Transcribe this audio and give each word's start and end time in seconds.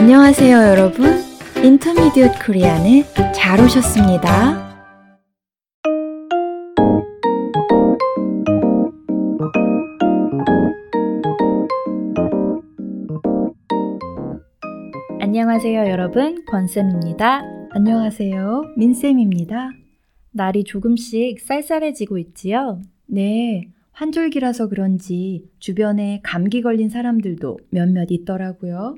안녕하세요, 0.00 0.56
여러분. 0.56 1.06
인터미디엇 1.64 2.46
코리안에 2.46 3.02
잘 3.34 3.60
오셨습니다. 3.60 4.78
안녕하세요, 15.20 15.90
여러분. 15.90 16.44
권쌤입니다. 16.46 17.42
안녕하세요, 17.70 18.74
민쌤입니다. 18.76 19.72
날이 20.30 20.62
조금씩 20.62 21.40
쌀쌀해지고 21.40 22.18
있지요? 22.18 22.80
네, 23.06 23.72
환절기라서 23.90 24.68
그런지 24.68 25.50
주변에 25.58 26.20
감기 26.22 26.62
걸린 26.62 26.88
사람들도 26.88 27.58
몇몇 27.70 28.12
있더라고요. 28.12 28.94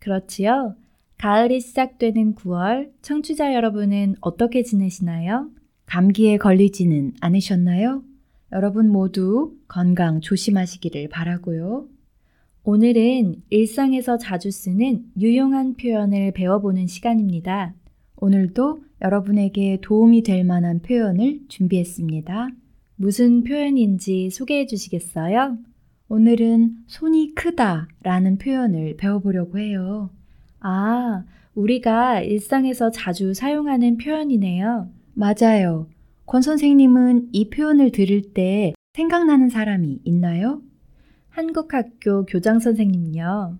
그렇지요. 0.00 0.74
가을이 1.18 1.60
시작되는 1.60 2.34
9월, 2.34 2.90
청취자 3.02 3.54
여러분은 3.54 4.16
어떻게 4.20 4.62
지내시나요? 4.62 5.50
감기에 5.86 6.38
걸리지는 6.38 7.12
않으셨나요? 7.20 8.02
여러분 8.52 8.90
모두 8.90 9.54
건강 9.68 10.20
조심하시기를 10.20 11.08
바라고요. 11.08 11.86
오늘은 12.64 13.42
일상에서 13.50 14.18
자주 14.18 14.50
쓰는 14.50 15.04
유용한 15.18 15.74
표현을 15.74 16.32
배워보는 16.32 16.86
시간입니다. 16.86 17.74
오늘도 18.16 18.82
여러분에게 19.02 19.78
도움이 19.82 20.22
될 20.22 20.44
만한 20.44 20.80
표현을 20.80 21.40
준비했습니다. 21.48 22.48
무슨 22.96 23.44
표현인지 23.44 24.30
소개해 24.30 24.66
주시겠어요? 24.66 25.58
오늘은 26.12 26.86
손이 26.88 27.36
크다 27.36 27.86
라는 28.02 28.36
표현을 28.36 28.96
배워보려고 28.96 29.60
해요. 29.60 30.10
아, 30.58 31.22
우리가 31.54 32.22
일상에서 32.22 32.90
자주 32.90 33.32
사용하는 33.32 33.96
표현이네요. 33.96 34.90
맞아요. 35.14 35.86
권 36.26 36.42
선생님은 36.42 37.28
이 37.30 37.48
표현을 37.48 37.92
들을 37.92 38.22
때 38.34 38.72
생각나는 38.94 39.50
사람이 39.50 40.00
있나요? 40.02 40.60
한국학교 41.28 42.26
교장 42.26 42.58
선생님요. 42.58 43.56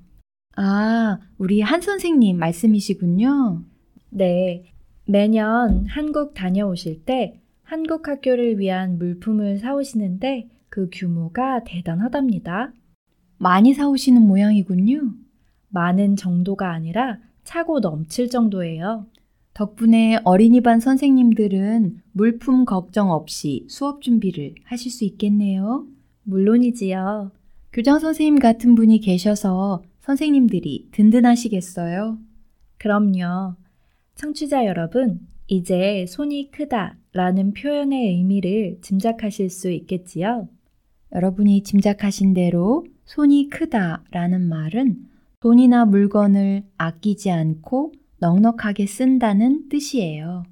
아, 0.57 1.19
우리 1.39 1.61
한 1.61 1.81
선생님 1.81 2.37
말씀이시군요. 2.37 3.63
네. 4.11 4.65
매년 5.07 5.87
한국 5.87 6.35
다녀오실 6.35 7.05
때 7.05 7.41
한국 7.63 8.09
학교를 8.09 8.59
위한 8.59 8.99
물품을 8.99 9.59
사오시는데 9.59 10.49
그 10.71 10.89
규모가 10.93 11.65
대단하답니다. 11.65 12.73
많이 13.39 13.75
사오시는 13.75 14.23
모양이군요. 14.23 15.13
많은 15.69 16.17
정도가 16.17 16.71
아니라 16.73 17.19
차고 17.45 17.81
넘칠 17.81 18.31
정도예요. 18.31 19.07
덕분에 19.53 20.21
어린이반 20.25 20.79
선생님들은 20.81 22.03
물품 22.13 22.65
걱정 22.65 23.11
없이 23.11 23.67
수업 23.69 24.01
준비를 24.01 24.55
하실 24.65 24.91
수 24.91 25.05
있겠네요. 25.05 25.87
물론이지요. 26.23 27.33
교장 27.73 27.99
선생님 27.99 28.39
같은 28.39 28.75
분이 28.75 29.01
계셔서 29.01 29.83
선생님들이 30.01 30.89
든든하시겠어요. 30.93 32.19
그럼요. 32.79 33.55
청취자 34.15 34.67
여러분, 34.67 35.21
이제 35.47 36.07
손이 36.09 36.53
크다 36.53 36.97
라는 37.13 37.53
표현의 37.53 38.17
의미를 38.17 38.79
짐작하실 38.83 39.51
수 39.51 39.71
있겠지요? 39.71 40.49
여러분이 41.13 41.63
짐작하신 41.63 42.35
대로 42.35 42.87
손이 43.05 43.49
크다 43.49 44.05
라는 44.11 44.49
말은 44.49 45.09
돈이나 45.41 45.85
물건을 45.87 46.65
아끼지 46.77 47.31
않고 47.31 47.93
넉넉하게 48.19 48.87
쓴다는 48.87 49.69
뜻이에요. 49.69 50.45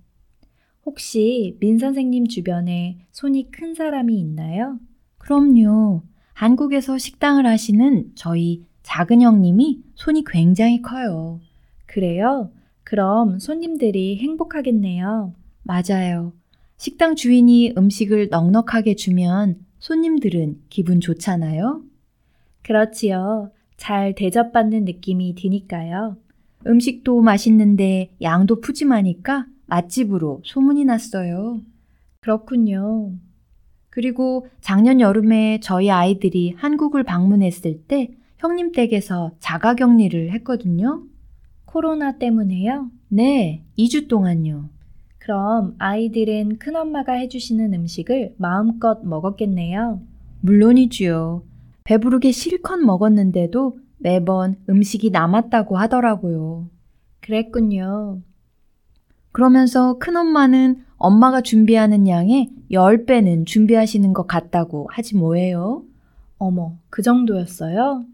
혹시 0.85 1.57
민 1.61 1.79
선생님 1.79 2.29
주변에 2.29 2.99
손이 3.13 3.51
큰 3.51 3.75
사람이 3.75 4.19
있나요? 4.19 4.79
그럼요. 5.19 6.03
한국에서 6.33 6.97
식당을 6.99 7.47
하시는 7.47 8.11
저희 8.15 8.65
작은 8.83 9.21
형님이 9.21 9.83
손이 9.97 10.25
굉장히 10.25 10.81
커요. 10.81 11.41
그래요? 11.85 12.51
그럼 12.85 13.39
손님들이 13.39 14.17
행복하겠네요. 14.17 15.35
맞아요. 15.63 16.33
식당 16.79 17.15
주인이 17.17 17.75
음식을 17.77 18.29
넉넉하게 18.31 18.95
주면 18.95 19.59
손님들은 19.79 20.63
기분 20.69 21.01
좋잖아요. 21.01 21.83
그렇지요. 22.63 23.51
잘 23.77 24.15
대접받는 24.15 24.85
느낌이 24.85 25.35
드니까요. 25.35 26.17
음식도 26.67 27.21
맛있는데 27.23 28.11
양도 28.21 28.61
푸짐하니까 28.61 29.47
맛집으로 29.67 30.43
소문이 30.45 30.85
났어요. 30.85 31.61
그렇군요. 32.21 33.13
그리고 33.91 34.47
작년 34.61 35.01
여름에 35.01 35.61
저희 35.61 35.91
아이들이 35.91 36.55
한국을 36.57 37.05
방문했을 37.05 37.83
때 37.87 38.11
형님 38.39 38.73
댁에서 38.73 39.33
자가 39.41 39.75
격리를 39.75 40.33
했거든요. 40.33 41.05
코로나 41.65 42.19
때문에요? 42.19 42.91
네, 43.09 43.65
2주 43.77 44.09
동안요. 44.09 44.69
그럼 45.19 45.75
아이들은 45.79 46.59
큰엄마가 46.59 47.13
해주시는 47.13 47.75
음식을 47.75 48.35
마음껏 48.39 49.01
먹었겠네요. 49.05 50.01
물론이지요. 50.41 51.43
배부르게 51.85 52.33
실컷 52.33 52.77
먹었는데도 52.77 53.79
매번 53.99 54.57
음식이 54.69 55.11
남았다고 55.11 55.77
하더라고요. 55.77 56.69
그랬군요. 57.21 58.21
그러면서 59.33 59.99
큰엄마는 59.99 60.85
엄마가 60.97 61.43
준비하는 61.43 62.09
양의 62.09 62.51
10배는 62.71 63.47
준비하시는 63.47 64.13
것 64.13 64.27
같다고 64.27 64.89
하지 64.91 65.17
뭐예요? 65.17 65.85
어머, 66.39 66.77
그 66.91 67.03
정도였어요? 67.03 68.05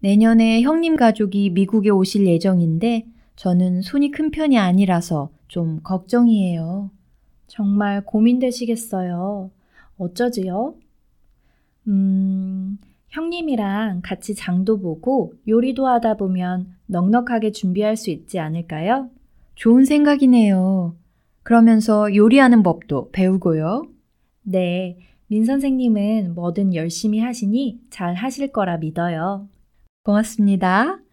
내년에 0.00 0.60
형님 0.62 0.96
가족이 0.96 1.50
미국에 1.50 1.90
오실 1.90 2.26
예정인데 2.26 3.06
저는 3.36 3.82
손이 3.82 4.10
큰 4.10 4.30
편이 4.30 4.58
아니라서 4.58 5.30
좀 5.48 5.80
걱정이에요. 5.82 6.90
정말 7.46 8.04
고민되시겠어요. 8.04 9.50
어쩌지요? 9.98 10.74
음, 11.86 12.78
형님이랑 13.08 14.00
같이 14.02 14.34
장도 14.34 14.80
보고 14.80 15.34
요리도 15.46 15.86
하다 15.86 16.16
보면 16.16 16.74
넉넉하게 16.86 17.52
준비할 17.52 17.96
수 17.96 18.10
있지 18.10 18.38
않을까요? 18.38 19.10
좋은 19.54 19.84
생각이네요. 19.84 20.96
그러면서 21.42 22.14
요리하는 22.14 22.62
법도 22.62 23.10
배우고요. 23.12 23.86
네, 24.42 24.98
민 25.28 25.44
선생님은 25.44 26.34
뭐든 26.34 26.74
열심히 26.74 27.20
하시니 27.20 27.80
잘 27.90 28.14
하실 28.14 28.50
거라 28.50 28.78
믿어요. 28.78 29.48
고맙습니다. 30.02 31.03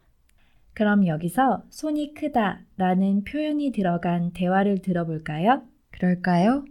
그럼 0.74 1.06
여기서 1.08 1.64
손이 1.70 2.14
크다 2.14 2.62
라는 2.78 3.24
표현이 3.24 3.72
들어간 3.72 4.32
대화를 4.32 4.82
들어볼까요? 4.82 5.64
그럴까요? 5.92 6.66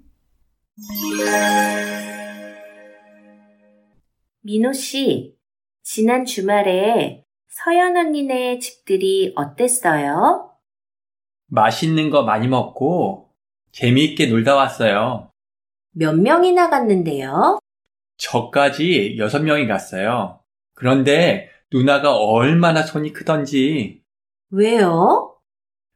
민호 4.43 4.73
씨, 4.73 5.37
지난 5.83 6.25
주말에 6.25 7.25
서연 7.49 7.97
언니네 7.97 8.59
집들이 8.59 9.33
어땠어요? 9.37 10.51
맛있는 11.49 12.11
거 12.11 12.23
많이 12.23 12.49
먹고 12.49 13.31
재미있게 13.73 14.27
놀다 14.27 14.55
왔어요. 14.55 15.31
몇 15.93 16.13
명이나 16.15 16.71
갔는데요? 16.71 17.59
저까지 18.17 19.17
여섯 19.19 19.41
명이 19.41 19.67
갔어요. 19.67 20.41
그런데 20.75 21.51
누나가 21.73 22.17
얼마나 22.17 22.83
손이 22.83 23.13
크던지. 23.13 24.03
왜요? 24.51 25.37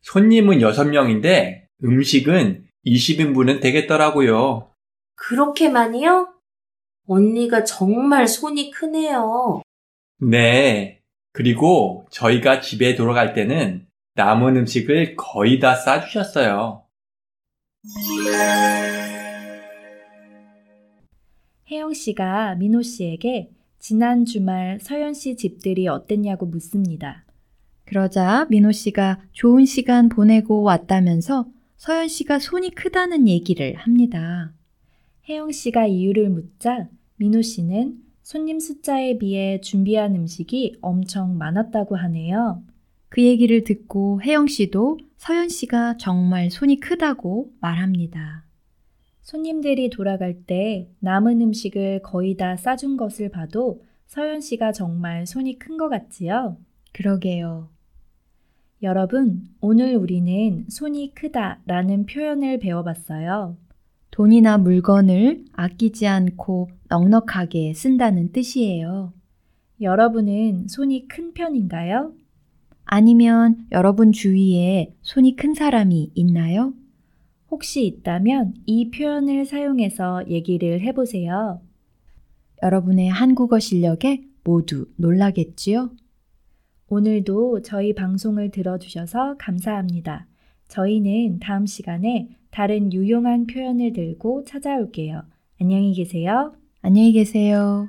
손님은 0.02 0.60
여섯 0.60 0.84
명인데 0.84 1.68
음식은 1.82 2.66
20인분은 2.86 3.60
되겠더라고요. 3.60 4.70
그렇게 5.16 5.68
많이요? 5.68 6.32
언니가 7.06 7.64
정말 7.64 8.28
손이 8.28 8.70
크네요. 8.70 9.62
네. 10.20 11.00
그리고 11.32 12.06
저희가 12.10 12.60
집에 12.60 12.94
돌아갈 12.94 13.34
때는 13.34 13.86
남은 14.14 14.56
음식을 14.58 15.16
거의 15.16 15.58
다 15.58 15.74
싸주셨어요. 15.74 16.84
혜영 21.68 21.92
씨가 21.92 22.54
민호 22.54 22.82
씨에게 22.82 23.50
지난 23.86 24.24
주말 24.24 24.78
서연 24.80 25.12
씨 25.12 25.36
집들이 25.36 25.88
어땠냐고 25.88 26.46
묻습니다. 26.46 27.26
그러자 27.84 28.46
민호 28.48 28.72
씨가 28.72 29.20
좋은 29.32 29.66
시간 29.66 30.08
보내고 30.08 30.62
왔다면서 30.62 31.46
서연 31.76 32.08
씨가 32.08 32.38
손이 32.38 32.70
크다는 32.70 33.28
얘기를 33.28 33.74
합니다. 33.74 34.54
혜영 35.28 35.52
씨가 35.52 35.84
이유를 35.84 36.30
묻자 36.30 36.88
민호 37.16 37.42
씨는 37.42 37.98
손님 38.22 38.58
숫자에 38.58 39.18
비해 39.18 39.60
준비한 39.60 40.14
음식이 40.14 40.78
엄청 40.80 41.36
많았다고 41.36 41.94
하네요. 41.94 42.62
그 43.10 43.22
얘기를 43.22 43.64
듣고 43.64 44.22
혜영 44.22 44.46
씨도 44.46 44.98
서연 45.18 45.50
씨가 45.50 45.98
정말 45.98 46.50
손이 46.50 46.80
크다고 46.80 47.52
말합니다. 47.60 48.46
손님들이 49.24 49.88
돌아갈 49.88 50.34
때 50.46 50.86
남은 51.00 51.40
음식을 51.40 52.02
거의 52.02 52.36
다 52.36 52.56
싸준 52.56 52.98
것을 52.98 53.30
봐도 53.30 53.82
서연 54.06 54.42
씨가 54.42 54.72
정말 54.72 55.26
손이 55.26 55.58
큰 55.58 55.78
것 55.78 55.88
같지요? 55.88 56.58
그러게요. 56.92 57.70
여러분, 58.82 59.44
오늘 59.62 59.96
우리는 59.96 60.66
손이 60.68 61.14
크다 61.14 61.62
라는 61.64 62.04
표현을 62.04 62.58
배워봤어요. 62.58 63.56
돈이나 64.10 64.58
물건을 64.58 65.46
아끼지 65.54 66.06
않고 66.06 66.68
넉넉하게 66.90 67.72
쓴다는 67.72 68.30
뜻이에요. 68.30 69.14
여러분은 69.80 70.68
손이 70.68 71.08
큰 71.08 71.32
편인가요? 71.32 72.12
아니면 72.84 73.66
여러분 73.72 74.12
주위에 74.12 74.94
손이 75.00 75.34
큰 75.36 75.54
사람이 75.54 76.12
있나요? 76.14 76.74
혹시 77.54 77.86
있다면 77.86 78.54
이 78.66 78.90
표현을 78.90 79.44
사용해서 79.44 80.28
얘기를 80.28 80.80
해보세요. 80.80 81.60
여러분의 82.64 83.08
한국어 83.08 83.60
실력에 83.60 84.24
모두 84.42 84.86
놀라겠지요? 84.96 85.90
오늘도 86.88 87.62
저희 87.62 87.94
방송을 87.94 88.50
들어주셔서 88.50 89.36
감사합니다. 89.38 90.26
저희는 90.66 91.38
다음 91.38 91.64
시간에 91.64 92.28
다른 92.50 92.92
유용한 92.92 93.46
표현을 93.46 93.92
들고 93.92 94.42
찾아올게요. 94.44 95.22
안녕히 95.60 95.94
계세요. 95.94 96.56
안녕히 96.82 97.12
계세요. 97.12 97.88